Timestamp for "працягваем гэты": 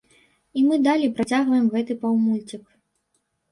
1.19-1.99